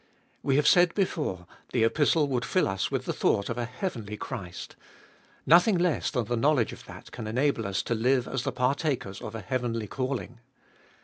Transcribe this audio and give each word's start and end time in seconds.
We 0.41 0.55
have 0.55 0.67
said 0.67 0.95
before, 0.95 1.45
the 1.73 1.83
Epistle 1.83 2.27
would 2.29 2.43
fill 2.43 2.67
us 2.67 2.89
with 2.89 3.05
the 3.05 3.13
thought 3.13 3.49
of 3.51 3.57
a 3.59 3.65
heavenly 3.65 4.17
Christ; 4.17 4.75
nothing 5.45 5.77
less 5.77 6.09
than 6.09 6.25
the 6.25 6.35
knowledge 6.35 6.73
of 6.73 6.85
that 6.85 7.11
can 7.11 7.27
enable 7.27 7.67
us 7.67 7.83
to 7.83 7.93
live 7.93 8.27
as 8.27 8.41
the 8.41 8.51
partakers 8.51 9.21
of 9.21 9.35
a 9.35 9.41
heavenly 9.41 9.85
calling. 9.85 10.39